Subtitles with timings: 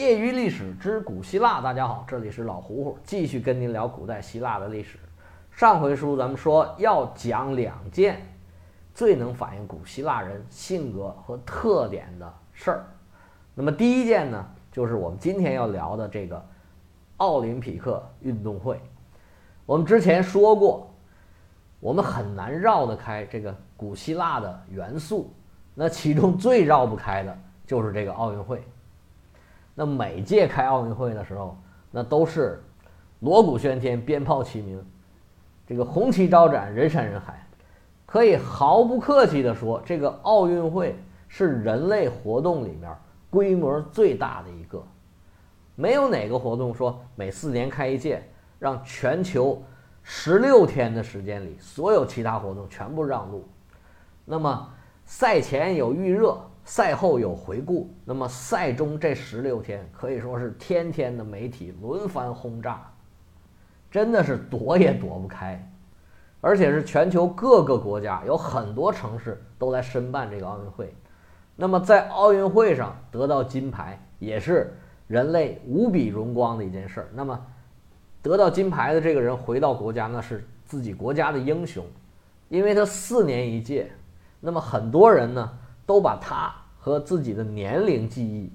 [0.00, 4.98] 业余历史之古希腊，大家好，这里是老胡胡，继续跟您聊古代希腊的历史。
[5.52, 8.18] 上回书咱们说要讲两件
[8.94, 12.86] 最能反映古希腊人性格和特点的事儿。
[13.54, 14.42] 那么第一件呢，
[14.72, 16.42] 就是我们今天要聊的这个
[17.18, 18.80] 奥林匹克运动会。
[19.66, 20.90] 我们之前说过，
[21.78, 25.30] 我们很难绕得开这个古希腊的元素，
[25.74, 27.36] 那其中最绕不开的
[27.66, 28.64] 就是这个奥运会。
[29.80, 31.56] 那每届开奥运会的时候，
[31.90, 32.62] 那都是
[33.20, 34.84] 锣鼓喧天、鞭炮齐鸣，
[35.66, 37.42] 这个红旗招展、人山人海。
[38.04, 42.94] 可以毫不客气地说，这个奥运会是人类活动里面
[43.30, 44.84] 规模最大的一个。
[45.76, 48.22] 没有哪个活动说每四年开一届，
[48.58, 49.62] 让全球
[50.02, 53.48] 十六天的时间里所有其他活动全部让路。
[54.26, 54.68] 那么
[55.06, 56.38] 赛前有预热。
[56.70, 62.88] 赛后有回顾，那么赛中这十六天可以说是天天的媒体轮番轰炸，
[63.90, 65.68] 真的是躲也躲不开，
[66.40, 70.94] 而且是全球各个国家有很多城市都来申办这个奥运会，
[71.56, 74.72] 那么在奥运会上得到金牌也是
[75.08, 77.08] 人类无比荣光的一件事儿。
[77.12, 77.46] 那么
[78.22, 81.84] 得到金牌的这个人回到国家，那是自己国家的英雄，
[82.48, 83.90] 因为他四年一届，
[84.38, 86.54] 那么很多人呢都把他。
[86.80, 88.50] 和自己的年龄记忆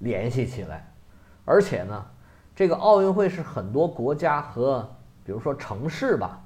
[0.00, 0.92] 联系起来，
[1.46, 2.04] 而且呢，
[2.54, 4.86] 这个奥运会是很多国家和
[5.24, 6.38] 比如说城市吧，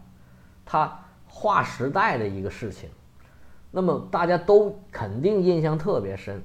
[0.65, 2.89] 它划时代的一个事情。
[3.73, 6.41] 那么大家都肯定印象特别深，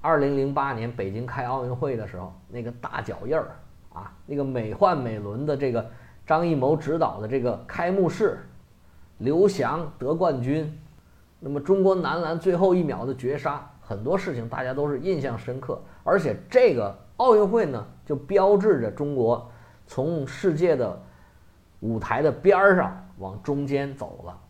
[0.00, 3.56] 二零零八年北京开奥运会的时候，那个大脚印儿
[3.92, 5.88] 啊，那个美奂美轮的这个
[6.26, 8.40] 张艺谋执导的这个开幕式，
[9.18, 10.76] 刘翔得冠军，
[11.38, 13.70] 那么中国男篮最后一秒的绝杀。
[13.86, 19.50] 很多事情大家都是印象深刻，而且这个奥运会呢，就标志着中国
[19.86, 20.98] 从世界的
[21.80, 24.40] 舞台的边儿上往中间走了。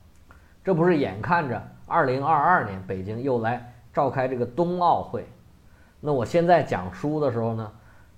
[0.63, 5.27] 这不是眼看着二零二二年北京又来召开这个冬奥会，
[6.01, 7.73] 那我现在讲书的时候呢，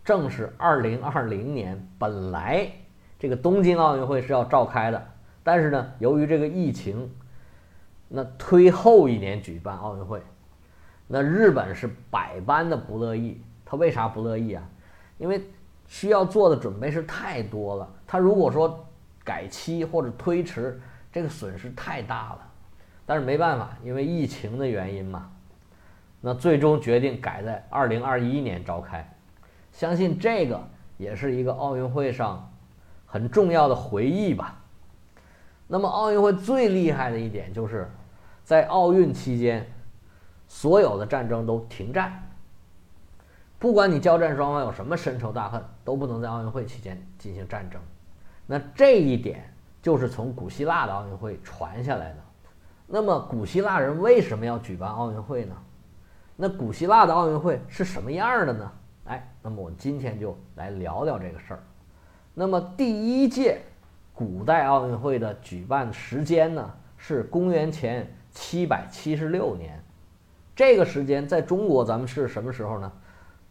[0.05, 2.71] 正是二零二零年，本来
[3.19, 5.03] 这个东京奥运会是要召开的，
[5.43, 7.11] 但是呢，由于这个疫情，
[8.07, 10.23] 那推后一年举办奥运会。
[11.09, 14.63] 那日本是百般的不乐意，他为啥不乐意啊？
[15.19, 15.41] 因为
[15.87, 17.89] 需要做的准备是太多了。
[18.09, 18.85] 他如果说
[19.23, 20.81] 改期或者推迟，
[21.13, 22.41] 这个损失太大了。
[23.07, 25.31] 但是没办法，因为疫情的原因嘛，
[26.21, 29.09] 那最终决定改在二零二一年召开。
[29.71, 30.61] 相信这个
[30.97, 32.53] 也是一个奥运会上
[33.05, 34.61] 很重要的回忆吧。
[35.69, 37.89] 那么奥运会最厉害的一点就是
[38.43, 39.65] 在奥运期间。
[40.49, 42.23] 所有的战争都停战，
[43.59, 47.81] 不管你交战双方有什么深仇大恨，都不能在奥运会期间进行战争。
[48.47, 49.53] 那这一点
[49.83, 52.17] 就是从古希腊的奥运会传下来的。
[52.87, 55.57] 那么古希腊人为什么要举办奥运会呢？
[56.37, 58.73] 那古希腊的奥运会是什么样的呢？
[59.07, 61.63] 哎，那么我们今天就来聊聊这个事儿。
[62.35, 63.61] 那么第一届
[64.15, 69.83] 古代奥运会的举办时间呢，是公元前七百七十六年。
[70.57, 72.91] 这个时间在中国，咱们是什么时候呢？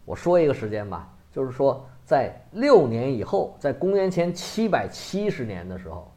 [0.04, 6.12] 我说一个时间吧，就是说在六年以后，在公元前七百七十年的时候，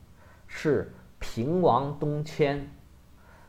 [0.47, 2.67] 是平王东迁。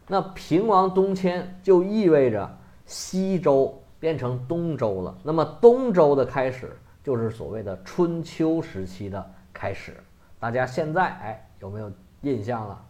[0.07, 5.17] 那平王东迁就意味着西周变成东周了。
[5.23, 9.97] 那么东周的开始，就是所谓的春秋时期的开始。
[10.39, 11.91] 大家现在哎有没有
[12.21, 12.85] 印象了？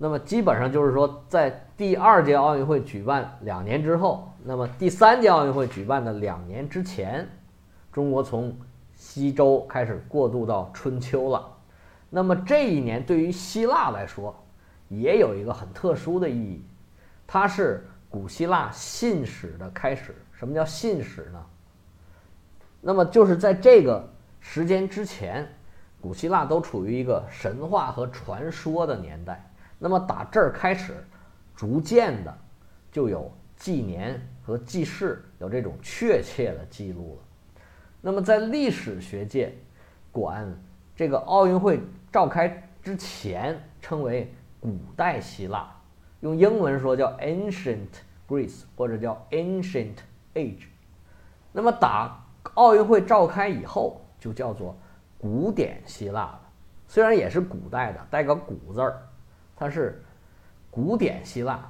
[0.00, 7.28] 那么基本上就是说，在第二届奥运会举办两年之后，那么第三届奥运会举办的两年之前，
[7.92, 8.56] 中国从
[8.94, 11.44] 西周开始过渡到春秋了。
[12.08, 14.32] 那么这一年对于希腊来说，
[14.88, 16.64] 也有一个很特殊的意义，
[17.26, 20.14] 它是古希腊信史的开始。
[20.32, 21.44] 什么叫信史呢？
[22.80, 24.08] 那么就是在这个
[24.38, 25.44] 时间之前，
[26.00, 29.44] 古希腊都处于一个神话和传说的年代。
[29.78, 30.94] 那么打这儿开始，
[31.54, 32.36] 逐渐的
[32.90, 37.24] 就有纪年和记事，有这种确切的记录了。
[38.00, 39.52] 那么在历史学界，
[40.12, 40.52] 管
[40.94, 41.80] 这个奥运会
[42.12, 45.68] 召开之前称为古代希腊，
[46.20, 47.88] 用英文说叫 Ancient
[48.28, 49.96] Greece 或者叫 Ancient
[50.34, 50.66] Age。
[51.52, 52.24] 那么打
[52.54, 54.76] 奥运会召开以后，就叫做
[55.18, 56.40] 古典希腊了。
[56.86, 59.02] 虽然也是古代的，带个“古”字儿。
[59.58, 60.00] 它是
[60.70, 61.60] 古典希腊，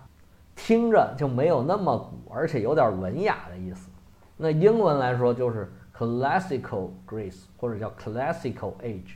[0.54, 3.88] 听着就没有那么古，而且有点文雅的意思。
[4.36, 9.14] 那英文来说就是 （Classical Greece） 或者叫 Classical Age。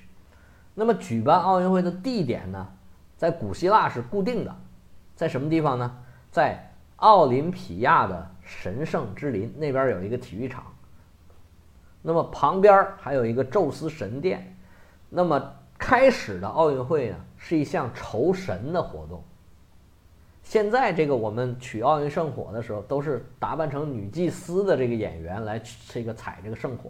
[0.74, 2.66] 那么举办奥运会的地点呢，
[3.18, 4.56] 在古希腊是固定的，
[5.14, 5.98] 在什么地方呢？
[6.30, 10.64] 在奥林匹亚的神圣之林那边有一个体育场。
[12.00, 14.56] 那么旁边还有一个宙斯神殿。
[15.10, 15.52] 那么
[15.82, 19.20] 开始的奥运会呢，是一项酬神的活动。
[20.44, 26.88] 现在这个我们取奥运圣火的时候，都是打扮成女祭司的这个演员来这个采这个圣火，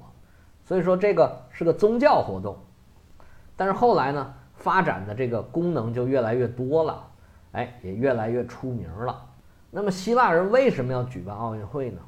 [0.67, 2.55] 所以说这个是个宗教活动。
[3.57, 7.09] 但是后来呢，发展的这个功能就越来越多了，
[7.53, 9.27] 哎，也越来越出名了。
[9.71, 12.03] 那么希腊人为什么要举办奥运会呢？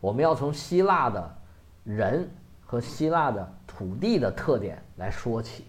[0.00, 1.36] 我们要从希腊的
[1.82, 2.30] 人
[2.64, 5.64] 和希腊的土地的特点来说起。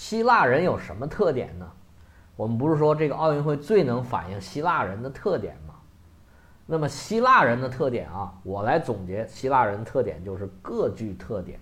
[0.00, 1.70] 希腊人有什么特点呢？
[2.34, 5.74] 我们不是说这个奥运会最能反映希腊人的特点吗？
[6.64, 11.60] 那么希腊人的特点啊，我来总结希腊人特点就是各具特点。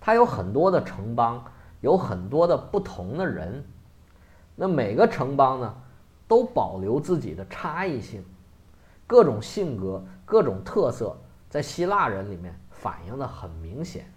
[0.00, 1.44] 它有很多的城邦，
[1.80, 3.64] 有很多的不同的人。
[4.56, 5.72] 那每个城邦呢，
[6.26, 8.24] 都保留自己的差异性，
[9.06, 11.16] 各种性格、各种特色，
[11.48, 14.12] 在希腊人里面反映的很明显。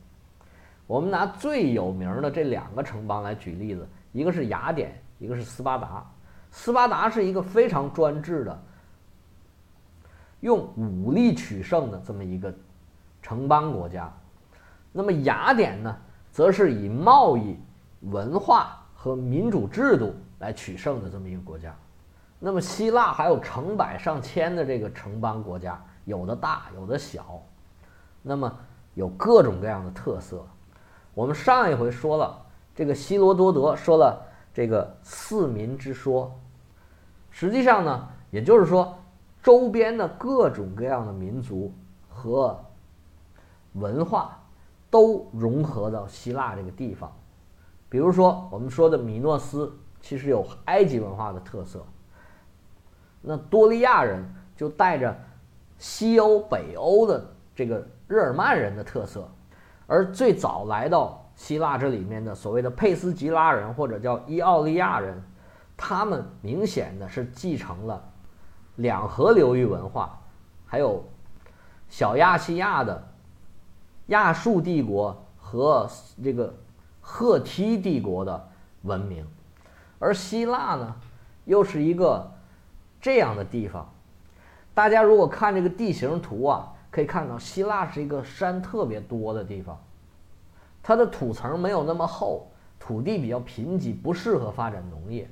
[0.87, 4.99] 我们拿最有名的这两个城邦来举例子，一个是雅典。
[5.19, 6.05] 一个是斯巴达，
[6.51, 8.63] 斯巴达是一个非常专制的，
[10.41, 12.53] 用武力取胜的这么一个
[13.21, 14.11] 城邦国家。
[14.91, 15.97] 那么雅典呢，
[16.29, 17.57] 则是以贸易、
[18.01, 21.73] 文化和民主制度来取胜的这么一个国家。
[22.37, 27.41] 那么希腊还有成百上千的这个城邦国家，有的大，有的小，
[28.21, 28.53] 那么
[28.93, 30.45] 有各种各样的特色。
[31.13, 32.45] 我们上一回说了，
[32.75, 34.29] 这个希罗多德说了。
[34.55, 36.31] 这个四民之说，
[37.31, 38.95] 实际上呢，也就是说，
[39.41, 41.73] 周边的各种各样的民族
[42.07, 42.63] 和
[43.73, 44.39] 文化
[44.91, 47.11] 都融合到希腊这个地方。
[47.89, 51.83] 比如说，我们说的米诺斯其实有埃及文化的特色，
[53.21, 54.23] 那多利亚人
[54.55, 55.17] 就带着
[55.79, 59.27] 西欧、北欧的这个日耳曼人的特色，
[59.93, 61.19] 而最早来到。
[61.35, 65.19] 希腊这里面的所谓的佩斯吉拉人或者叫伊奥利亚人，
[65.75, 67.99] 他们明显的是继承了
[68.75, 70.15] 两河流域文化，
[70.63, 71.03] 还有
[71.89, 73.03] 小亚细亚的
[74.07, 75.89] 亚述帝国和
[76.23, 76.53] 这个
[77.01, 78.49] 赫梯帝国的
[78.83, 79.25] 文明，
[79.97, 80.95] 而希腊呢，
[81.45, 82.31] 又是一个
[83.01, 83.91] 这样的地方。
[84.75, 89.75] 大家如果看这个地形图啊，可以看到希腊是一个山特别多的地方。
[90.83, 95.27] 它的土层没有那么厚，土地比较贫瘠，不适合发展农业，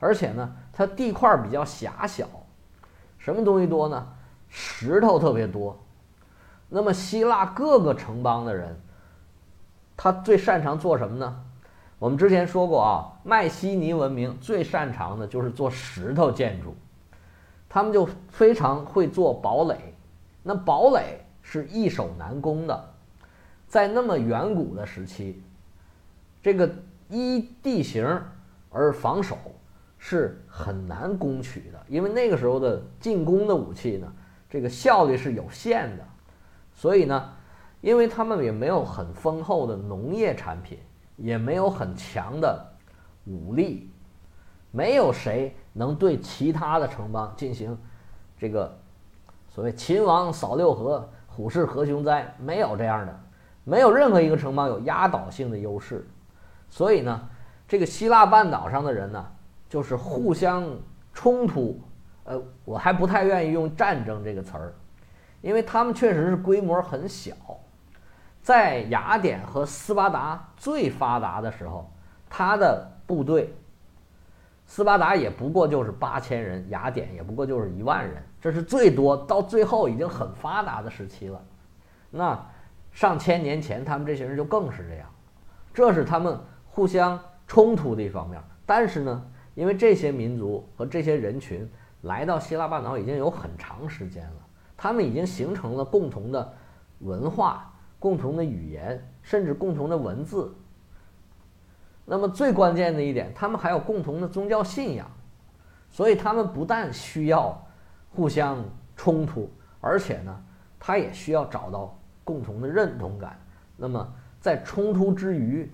[0.00, 2.26] 而且呢，它地块比较狭小，
[3.18, 4.04] 什么东西多呢？
[4.48, 5.78] 石头特别多。
[6.68, 8.76] 那么希腊各个城邦的人，
[9.96, 11.44] 他最擅长做什么呢？
[12.00, 16.74] 我们之前说过啊，迈锡尼文明最擅长的就是做石头建筑，
[17.68, 19.89] 他们就非常会做堡垒。
[20.42, 22.94] 那堡垒是易守难攻的。
[23.66, 25.42] 在那么远古的时期，
[26.42, 26.68] 这个
[27.08, 28.04] 依地形
[28.68, 29.36] 而防守
[29.96, 34.12] 是很难攻取的，因为那个时候的进攻的武器呢，
[34.48, 36.04] 这个效率是有限的。
[36.72, 37.32] 所以呢，
[37.80, 40.78] 因为他们也没有很丰厚的农业产品，
[41.16, 42.66] 也没有很强的
[43.26, 43.90] 武力，
[44.70, 47.76] 没有谁能对其他的城邦进行
[48.38, 48.79] 这个
[49.50, 53.20] 所谓“秦王扫六合，虎视何雄哉”，没有这样的。
[53.64, 56.08] 没有任何一个城邦有压倒性的优势，
[56.68, 57.28] 所以呢，
[57.68, 59.24] 这个希腊半岛上的人呢，
[59.68, 60.66] 就是互相
[61.12, 61.78] 冲突。
[62.24, 64.72] 呃，我还不太愿意用战争这个词儿，
[65.42, 67.32] 因为他们确实是规模很小。
[68.40, 71.90] 在雅典和斯巴达最发达的时候，
[72.28, 73.54] 他的部队，
[74.70, 79.16] 斯巴达也不过就是八千人，雅典也不过就是一万人，这是最多。
[79.16, 81.44] 到最后已经很发达的时期了，
[82.10, 82.40] 那。
[82.92, 85.08] 上千年前，他们这些人就更是这样，
[85.72, 86.36] 这是他们
[86.66, 88.42] 互相冲突的一方面。
[88.66, 89.24] 但是呢，
[89.54, 91.70] 因为这些民族和这些人群
[92.02, 94.36] 来到希腊半岛已经有很长时间了，
[94.76, 96.52] 他们已经形成了共同的
[96.98, 100.52] 文化、共同的语言，甚至共同的文字。
[102.10, 105.08] 那么最关键的一点，他们还有共同的宗教信仰，
[105.88, 107.64] 所以他们不但需要
[108.10, 108.58] 互相
[108.96, 109.48] 冲突，
[109.80, 110.42] 而且呢，
[110.80, 111.96] 他也需要找到。
[112.22, 113.36] 共同的认同感，
[113.76, 114.06] 那么
[114.40, 115.68] 在冲突之余，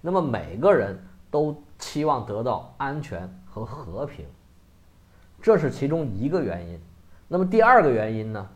[0.00, 0.98] 那么每个人
[1.30, 4.24] 都期望得到安全和和平，
[5.42, 6.80] 这是其中一个原因。
[7.28, 8.48] 那么第二个原因呢，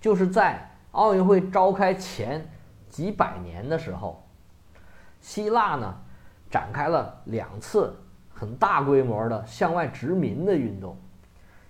[0.00, 2.48] 就是在奥运会召开前
[2.88, 4.22] 几百年的时候，
[5.20, 5.96] 希腊呢
[6.52, 7.92] 展开了两次
[8.32, 10.96] 很大规模的向外殖民的运动。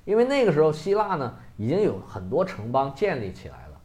[0.04, 3.80] 因为那个时候希腊呢已经有很多城邦建立起来了，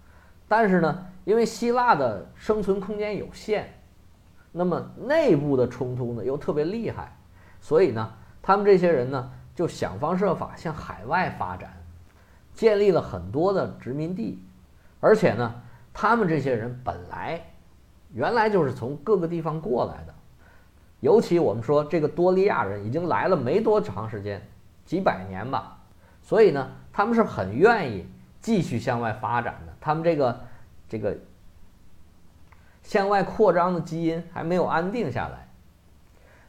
[0.47, 3.71] 但是呢，因为希腊的生存空间有限，
[4.51, 7.15] 那么内部的冲突呢又特别厉害，
[7.61, 8.11] 所以呢，
[8.41, 11.71] 他们这些人呢就想方设法向海外发展，
[12.55, 14.43] 建立了很多的殖民地，
[14.99, 15.53] 而且呢，
[15.93, 17.39] 他们这些人本来
[18.11, 20.13] 原来就是从各个地方过来的，
[20.99, 24.41] 尤其我们说这个多利亚人已经来了没多长时间，
[24.85, 25.77] 几百年吧。
[26.21, 28.05] 所以呢，他们是很愿意
[28.41, 29.73] 继续向外发展的。
[29.79, 30.39] 他们这个
[30.89, 31.17] 这个
[32.83, 35.47] 向外扩张的基因还没有安定下来。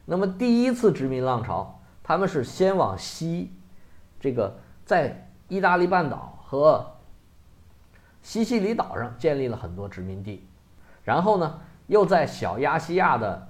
[0.05, 3.53] 那么第一次殖民浪潮，他们是先往西，
[4.19, 6.95] 这个在意大利半岛和
[8.23, 10.47] 西西里岛上建立了很多殖民地，
[11.03, 13.48] 然后呢，又在小亚细亚的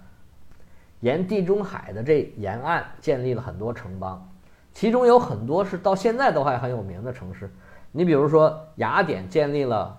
[1.02, 4.30] 沿地中海的这沿岸建立了很多城邦。
[4.72, 7.52] 其中有很多是到现在都还很有名的城市，
[7.92, 9.98] 你比如说雅典建立了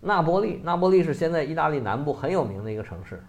[0.00, 3.22] 那波利，那波利是现在意大利南部很有名的一个城市。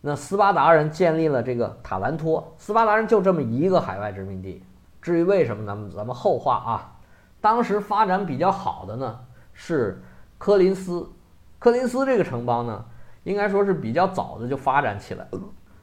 [0.00, 4.62] 那斯巴达人建立了这个塔兰托，斯巴达人就这么一个海外殖民地。
[5.02, 6.96] 至于为什么，咱们咱们后话啊。
[7.40, 9.20] 当时发展比较好的呢
[9.52, 10.02] 是
[10.38, 11.10] 科林斯，
[11.58, 12.84] 科林斯这个城邦呢，
[13.24, 15.40] 应该说是比较早的就发展起来了，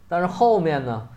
[0.08, 1.10] 但是后面呢。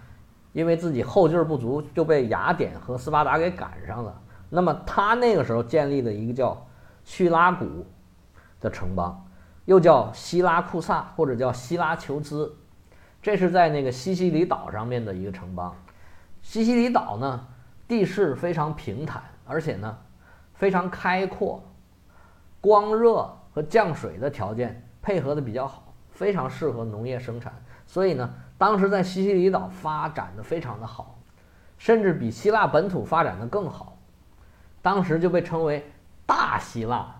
[0.54, 4.22] 因为自己后劲儿不足，就被雅典和斯巴达给赶上了。
[4.48, 6.64] 那么他那个时候建立的一个叫
[7.02, 7.84] 叙拉古
[8.60, 9.26] 的城邦，
[9.64, 12.56] 又叫希拉库萨或者叫希拉求兹，
[13.20, 15.74] 这是在那个西西里岛上面的一个城邦。
[16.40, 17.48] 西西里岛呢，
[17.88, 19.98] 地势非常平坦，而且呢
[20.52, 21.60] 非常开阔，
[22.60, 25.83] 光热和降水的条件配合的比较好，
[26.14, 27.52] 非常适合农业生产。
[27.86, 28.34] 所以呢。
[28.56, 31.18] 当时在西西里岛发展的非常的好，
[31.76, 33.98] 甚至比希腊本土发展的更好，
[34.80, 35.84] 当时就被称为
[36.24, 37.16] 大希腊，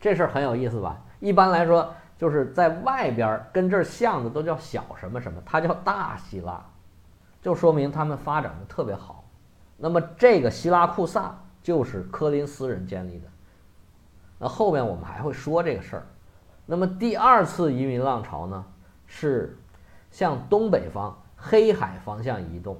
[0.00, 0.98] 这事儿很有意思吧？
[1.20, 6.64] 一般来说，就是在外边跟这儿像的都叫小什么什么，它叫大希腊，
[7.42, 9.22] 就说明他们发展的特别好。
[9.76, 13.28] 那么这个希拉库萨就是科林斯人建立的，
[14.38, 16.06] 那后面我们还会说这个事儿。
[16.66, 18.64] 那么第二次移民浪潮呢
[19.06, 19.56] 是。
[20.12, 22.76] 向东北方黑海方向移动，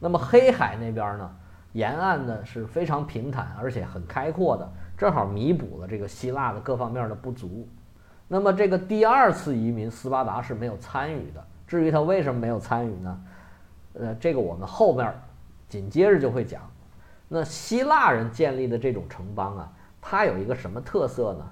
[0.00, 1.36] 那么黑海那边呢，
[1.70, 7.68] 沿岸呢是非常平坦而且很开阔的，正好弥补了这个希腊的各方面的不足。
[8.26, 11.46] 那么这个第二次移民，斯巴达是没有参与的。
[11.64, 13.22] 至于他为什么没有参与呢？
[13.92, 15.14] 呃，这个我们后面
[15.68, 16.62] 紧接着就会讲。
[17.28, 21.48] 那希腊人建立的这种城邦啊，它有一个什么特色呢？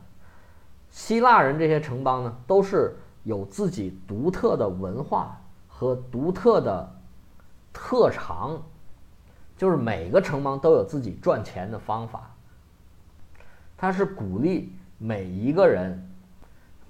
[0.96, 2.96] 希腊人这些城邦呢，都是。
[3.26, 5.36] 有自己独特的文化
[5.66, 6.88] 和独特的
[7.72, 8.62] 特长，
[9.56, 12.30] 就是每个城邦都有自己赚钱的方法。
[13.76, 16.00] 他是鼓励每一个人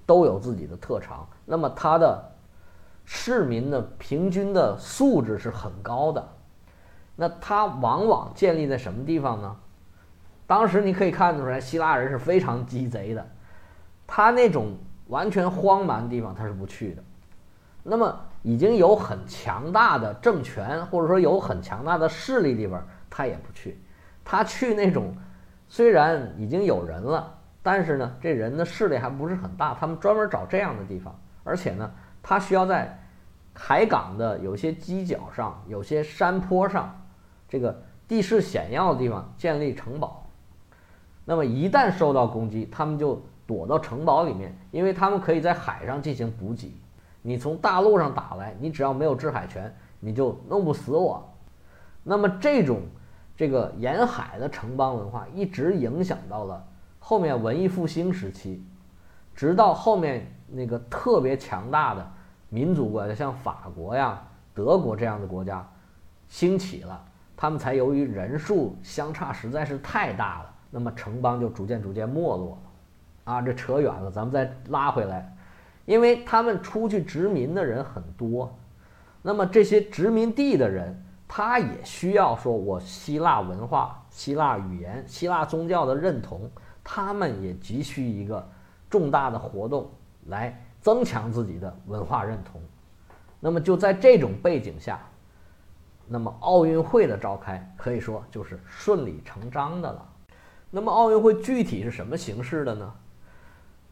[0.05, 2.23] 都有自己的特长，那么他的
[3.07, 6.29] 市民的平均的素质是很高的。
[7.15, 9.57] 那他往往建立在什么地方呢？
[10.47, 13.27] 当时你可以看出来，希腊人是非常鸡贼的，
[14.07, 14.77] 他那种。
[15.09, 17.03] 完全荒蛮的地方他是不去的，
[17.85, 23.79] 那么已经有很强大的政权或者说有很强大的势力地方他也不去，
[24.25, 25.15] 他去那种
[25.69, 27.33] 虽然已经有人了，
[27.63, 31.89] 但是呢这人的势力还不是很大，他们专门找这样的地方，而且呢
[32.21, 33.01] 他需要在
[33.55, 37.01] 海港的有些犄角上、有些山坡上，
[37.49, 40.27] 这个地势险要的地方建立城堡，
[41.25, 43.25] 那么一旦受到攻击，他们就。
[43.47, 46.75] 躲到城堡里面，因为他们可以在海上进行补给。
[47.23, 51.29] 你从大陆上打来，你只要没有制海权，你就弄不死我。
[52.03, 52.83] 那么这种
[53.37, 56.65] 这个沿海的城邦文化一直影响到了
[56.99, 58.65] 后面文艺复兴时期，
[59.35, 62.13] 直到后面那个特别强大的
[62.49, 64.23] 民族国家，像法国呀、
[64.55, 65.69] 德国这样的国家
[66.29, 67.05] 兴起了，
[67.37, 72.57] 他们才由于人数相差实在是太大了，那么城邦就逐渐逐渐没落。
[73.27, 75.37] 啊，这扯远了，咱们再拉回来，
[75.85, 78.57] 因为他们出去殖民的人很多，
[79.21, 86.49] 那么这些殖民地的人，他也需要说，我希腊文化、希腊语言、希腊宗教的认同，
[86.85, 88.49] 他们也急需一个
[88.89, 89.91] 重大的活动
[90.27, 92.61] 来增强自己的文化认同。
[93.41, 95.01] 那么就在这种背景下，
[96.07, 100.09] 那么奥运会的召开可以说就是顺理成章的了。
[100.71, 102.95] 那么奥运会具体是什么形式的呢？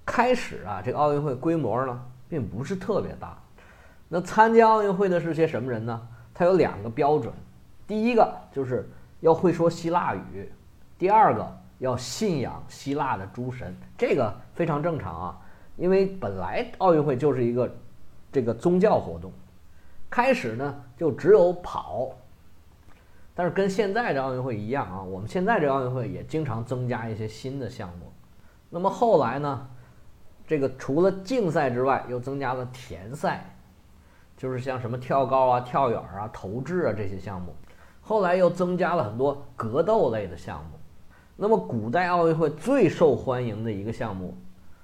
[0.05, 3.39] 开始啊，这个奥运会规模呢并不是特别大。
[4.09, 6.01] 那参加奥运会的是些什么人呢？
[6.33, 7.33] 它有两个标准，
[7.87, 8.89] 第一个就是
[9.21, 10.53] 要会说希腊语，
[10.99, 15.41] 第二个要信仰希腊的诸神，这个非常正常啊，
[15.77, 17.73] 因为本来奥运会就是一个
[18.31, 19.33] 这个宗教活动，
[20.11, 22.11] 开始呢就只有跑，
[23.35, 28.13] 但是跟现在的奥运会一样啊，我们现在这奥运会也经常增加一些新的项目，
[28.71, 29.69] 那么后来呢，
[30.47, 33.51] 这个除了竞赛之外，又增加了田赛。
[34.37, 37.55] 就是像什么跳高啊、跳远啊、投掷啊这些项目，
[38.01, 40.71] 后来又增加了很多格斗类的项目。
[41.37, 44.37] 那么，古代奥运会最受欢迎的一个项目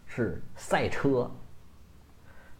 [0.07, 1.29] 是赛车。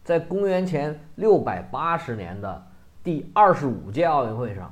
[0.03, 2.67] 在公元前六百八十年的
[3.01, 4.71] 第二十五届奥运会上，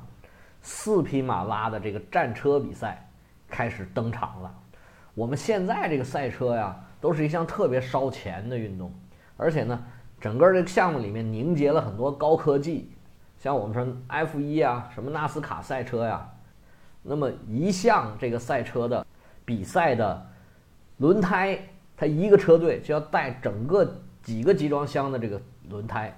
[0.60, 3.08] 四匹马拉的这个战车比赛
[3.48, 4.54] 开始登场了。
[5.14, 8.92] 我们现在这个赛车呀，都是一项特别烧钱的运动，
[9.36, 9.78] 而且呢。
[10.20, 12.92] 整个这个项目里面凝结了很多高科技，
[13.38, 16.30] 像我们说 F 一啊，什么纳斯卡赛车呀，
[17.02, 19.06] 那么一项这个赛车的
[19.46, 20.26] 比赛的
[20.98, 21.58] 轮胎，
[21.96, 23.90] 它一个车队就要带整个
[24.22, 25.40] 几个集装箱的这个
[25.70, 26.14] 轮胎，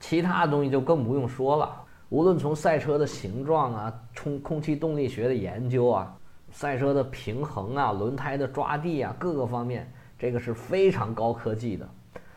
[0.00, 1.84] 其他的东西就更不用说了。
[2.08, 6.16] 无论从赛车的形状啊，充空气动力学的研究啊，
[6.56, 11.86] 赛车的平衡啊，轮胎的抓地啊，各个方面，这个是非常高科技的。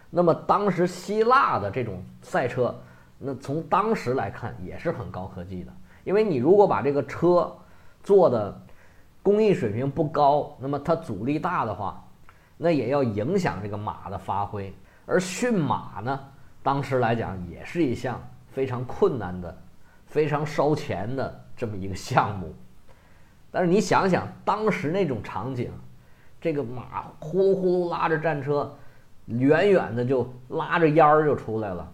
[0.09, 2.77] 那么当时希腊的这种赛车，
[3.17, 5.71] 那从当时来看也是很高科技的。
[6.03, 7.49] 因为你如果把这个车
[8.03, 8.61] 做的
[9.23, 12.05] 工艺水平不高，那么它阻力大的话，
[12.57, 14.73] 那也要影响这个马的发挥。
[15.05, 16.19] 而驯马呢，
[16.61, 18.21] 当时来讲也是一项
[18.51, 19.57] 非常困难的、
[20.07, 22.53] 非常烧钱的这么一个项目。
[23.51, 25.71] 但是你想想当时那种场景，
[26.39, 28.75] 这个马呼噜呼噜拉着战车。
[29.37, 31.87] 远远的就拉着烟儿就出来了，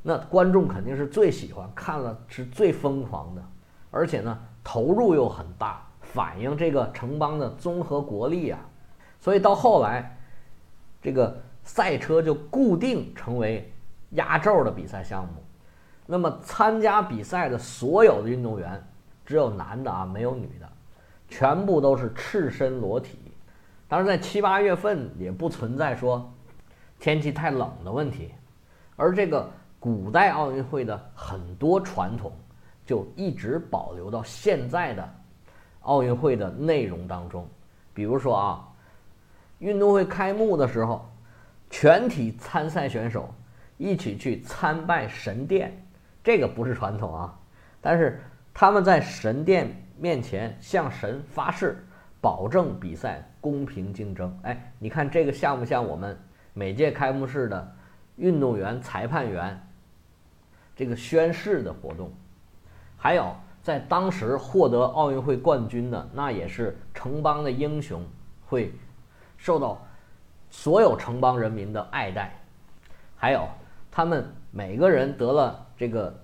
[0.00, 3.42] 那观众肯定是最喜欢看了，是最疯狂的，
[3.90, 8.58] 而且呢投入又很大，反映这个城邦的综合国力啊。
[9.20, 10.16] 所以到后来，
[11.02, 13.70] 这个赛车就固定成为
[14.12, 15.34] 压轴的比赛项目。
[16.06, 18.82] 那么参加比赛的所有的运动员，
[19.26, 20.66] 只有男的啊，没有女的，
[21.30, 23.18] 全部都是赤身裸体。
[23.88, 26.30] 当然，在七八月份也不存在说。
[26.98, 28.30] 天气太冷的问题，
[28.94, 32.30] 而这个古代奥运会的很多传统
[32.84, 35.08] 就一直保留到现在的
[35.80, 37.48] 奥运会的内容当中。
[37.94, 38.68] 比如说啊，
[39.60, 41.10] 运动会开幕的时候，
[41.70, 43.32] 全体参赛选手
[43.78, 45.72] 一起去参拜神殿，
[46.22, 47.34] 这个不是传统啊，
[47.80, 48.20] 但是
[48.60, 51.82] 他们在神殿面前向神发誓，
[52.20, 54.38] 保证比赛公平竞争。
[54.42, 56.14] 哎，你看这个像不像我们？
[56.52, 57.74] 每届开幕式的
[58.16, 59.58] 运动员、裁判员
[60.76, 62.12] 这个宣誓的活动，
[62.98, 68.04] 还有在当时获得奥运会冠军的，那也是城邦的英雄，
[68.44, 68.74] 会
[69.38, 69.82] 受到
[70.50, 72.38] 所有城邦人民的爱戴。
[73.16, 73.48] 还有
[73.90, 76.14] 他们每个人得了这个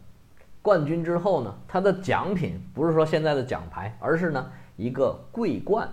[0.66, 5.88] 冠军之后呢，他的奖品不是说现在的奖牌，而是呢一个桂冠，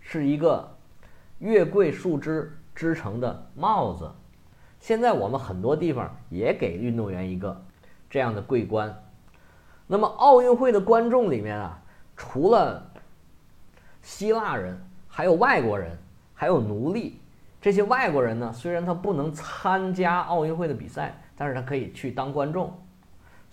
[0.00, 0.76] 是一个
[1.38, 2.52] 月桂树枝。
[2.74, 4.10] 织成的帽子，
[4.80, 7.58] 现在我们很多地方也给运动员一个
[8.10, 8.94] 这样的桂冠。
[9.86, 11.82] 那么奥运会的观众里面啊，
[12.18, 12.86] 除了
[14.02, 15.96] 希腊人，还有外国人，
[16.34, 17.18] 还有奴隶。
[17.62, 22.70] 这些外国人呢，虽然他不能参加奥运会的比赛，但是他可以去当观众。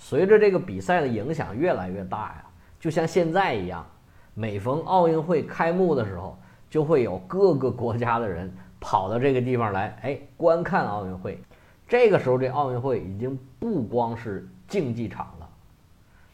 [0.03, 2.43] 随着这个比赛的影响越来越大呀，
[2.77, 3.85] 就像现在一样，
[4.33, 6.37] 每逢奥运会开幕的时候，
[6.69, 8.53] 就会有各个国家的人。
[8.81, 11.41] 跑到这个地方来，哎，观看奥运会。
[11.87, 15.49] 这个时候，这奥运会已经不光是竞技场了，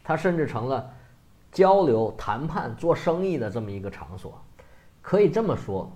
[0.02, 0.92] 它甚至成了
[1.52, 4.36] 交流、谈判、做生意的这么一个场所。
[5.00, 5.88] 可以这么说，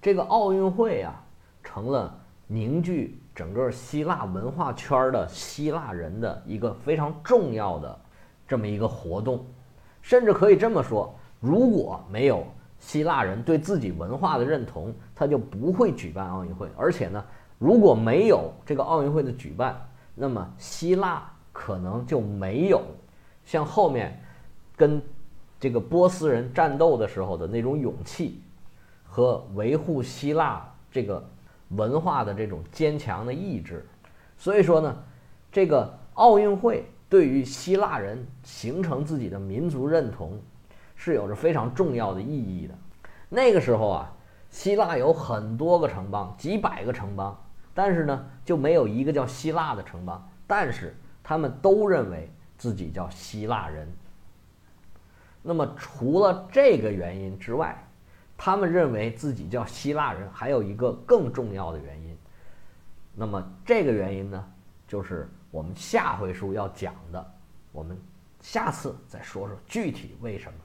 [0.00, 1.20] 这个奥运会啊，
[1.64, 7.96] 成了凝聚整个希腊文化圈的希腊人的一个非常重要的
[8.48, 9.46] 这么一个活动。
[10.02, 12.44] 甚至可以这么说，如果没有。
[12.78, 16.68] 希腊人对自己文化的认同，他就不会举办奥运会。
[16.76, 17.24] 而且呢，
[17.58, 19.74] 如果没有这个奥运会的举办，
[20.14, 21.22] 那么希腊
[21.54, 22.82] 可能就没有
[23.46, 24.22] 像后面
[24.76, 25.02] 跟
[25.58, 28.42] 这个波斯人战斗的时候的那种勇气
[29.04, 31.26] 和维护希腊这个
[31.70, 33.86] 文化的这种坚强的意志。
[34.36, 35.04] 所以说呢，
[35.50, 40.40] 这个奥运会对于希腊人形成自己的民族认同。
[40.98, 42.74] 是有着非常重要的意义的。
[43.28, 44.10] 那个时候啊，
[44.48, 47.38] 希腊有很多个城邦，几百个城邦，
[47.74, 50.26] 但是呢，就没有一个叫希腊的城邦。
[50.46, 53.86] 但是他们都认为自己叫希腊人。
[55.42, 57.85] 那么除了这个原因之外，
[58.36, 62.16] 他们认为自己叫希腊人还有一个更重要的原因。
[63.14, 64.52] 那么这个原因呢，
[64.86, 67.34] 就是我们下回书要讲的。
[67.72, 67.98] 我们
[68.40, 70.58] 下次再说说具体为什么。